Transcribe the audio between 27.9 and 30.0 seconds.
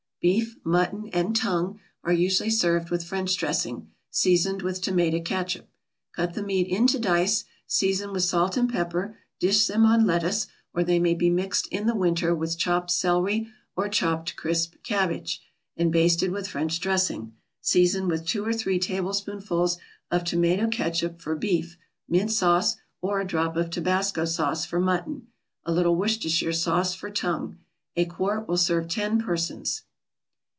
A quart will serve ten persons.